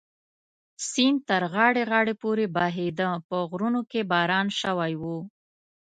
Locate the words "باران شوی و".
4.11-5.03